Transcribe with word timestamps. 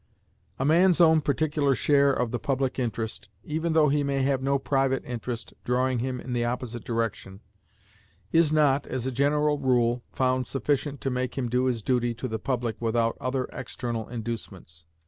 A 0.57 0.65
man's 0.65 0.99
own 0.99 1.21
particular 1.21 1.75
share 1.75 2.11
of 2.11 2.31
the 2.31 2.39
public 2.39 2.79
interest, 2.79 3.29
even 3.43 3.73
though 3.73 3.89
he 3.89 4.01
may 4.03 4.23
have 4.23 4.41
no 4.41 4.57
private 4.57 5.05
interest 5.05 5.53
drawing 5.63 5.99
him 5.99 6.19
in 6.19 6.33
the 6.33 6.43
opposite 6.43 6.83
direction, 6.83 7.39
is 8.31 8.51
not, 8.51 8.87
as 8.87 9.05
a 9.05 9.11
general 9.11 9.59
rule, 9.59 10.03
found 10.11 10.47
sufficient 10.47 11.01
to 11.01 11.11
make 11.11 11.37
him 11.37 11.49
do 11.49 11.65
his 11.65 11.83
duty 11.83 12.15
to 12.15 12.27
the 12.27 12.39
public 12.39 12.81
without 12.81 13.15
other 13.21 13.43
external 13.53 14.09
inducements. 14.09 14.85